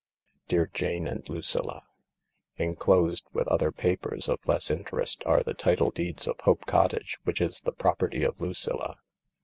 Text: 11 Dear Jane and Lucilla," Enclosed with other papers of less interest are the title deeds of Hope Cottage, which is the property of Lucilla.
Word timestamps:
11 0.47 0.47
Dear 0.47 0.71
Jane 0.73 1.07
and 1.07 1.29
Lucilla," 1.29 1.83
Enclosed 2.65 3.27
with 3.33 3.47
other 3.49 3.71
papers 3.71 4.27
of 4.27 4.39
less 4.47 4.71
interest 4.71 5.21
are 5.27 5.43
the 5.43 5.53
title 5.53 5.91
deeds 5.91 6.27
of 6.27 6.39
Hope 6.39 6.65
Cottage, 6.65 7.19
which 7.23 7.39
is 7.39 7.61
the 7.61 7.71
property 7.71 8.23
of 8.23 8.41
Lucilla. 8.41 8.97